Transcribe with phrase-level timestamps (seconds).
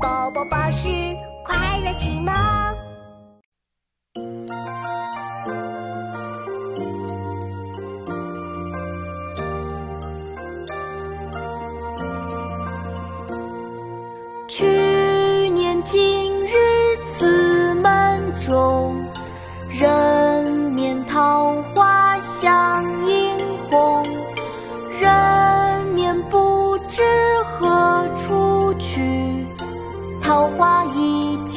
[0.00, 0.88] 宝宝巴士
[1.44, 2.32] 快乐启蒙。
[14.46, 14.64] 去
[15.50, 16.52] 年今日
[17.04, 19.04] 此门中，
[19.68, 22.67] 人面桃花相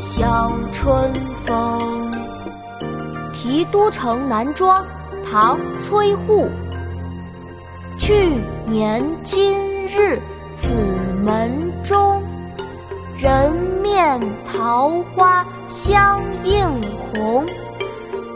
[0.00, 1.12] 笑春
[1.44, 2.10] 风。
[3.32, 4.82] 《题都城南庄》
[5.30, 6.48] 唐·崔护。
[7.98, 8.30] 去
[8.64, 10.18] 年今日
[10.54, 10.74] 此
[11.22, 12.22] 门中，
[13.14, 14.18] 人面
[14.50, 16.66] 桃花相映
[17.12, 17.44] 红。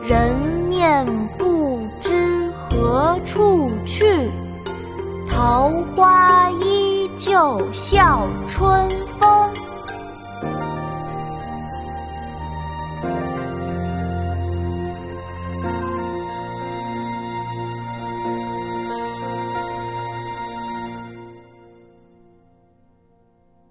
[0.03, 0.37] 人
[0.69, 1.07] 面
[1.39, 4.29] 不知何处去，
[5.27, 8.87] 桃花依旧笑春
[9.19, 9.44] 风。